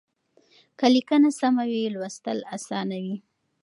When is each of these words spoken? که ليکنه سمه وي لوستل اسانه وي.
که 0.77 0.85
ليکنه 0.93 1.29
سمه 1.39 1.63
وي 1.69 1.81
لوستل 1.93 2.37
اسانه 2.55 2.97
وي. 3.03 3.17